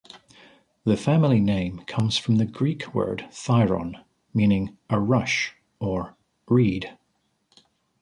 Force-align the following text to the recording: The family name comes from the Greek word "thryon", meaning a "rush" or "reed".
The 0.83 0.97
family 0.97 1.39
name 1.39 1.83
comes 1.85 2.17
from 2.17 2.37
the 2.37 2.45
Greek 2.47 2.91
word 2.95 3.27
"thryon", 3.29 4.03
meaning 4.33 4.75
a 4.89 4.99
"rush" 4.99 5.53
or 5.79 6.15
"reed". 6.47 6.97